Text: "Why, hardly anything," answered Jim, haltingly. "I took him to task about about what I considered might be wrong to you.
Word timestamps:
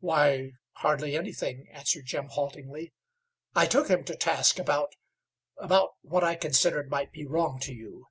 "Why, 0.00 0.50
hardly 0.72 1.16
anything," 1.16 1.66
answered 1.72 2.04
Jim, 2.04 2.26
haltingly. 2.28 2.92
"I 3.56 3.64
took 3.64 3.88
him 3.88 4.04
to 4.04 4.14
task 4.14 4.58
about 4.58 4.94
about 5.56 5.94
what 6.02 6.22
I 6.22 6.34
considered 6.36 6.90
might 6.90 7.12
be 7.12 7.24
wrong 7.24 7.58
to 7.60 7.72
you. 7.72 8.08